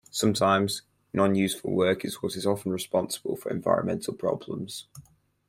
Sometimes, 0.09 0.81
non-useful 1.13 1.69
work 1.71 2.03
is 2.03 2.23
what 2.23 2.35
is 2.35 2.47
often 2.47 2.71
responsible 2.71 3.35
for 3.35 3.51
environmental 3.51 4.15
problems. 4.15 4.87